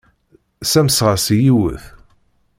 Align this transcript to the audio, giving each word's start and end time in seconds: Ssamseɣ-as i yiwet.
Ssamseɣ-as 0.63 1.25
i 1.35 1.37
yiwet. 1.43 1.83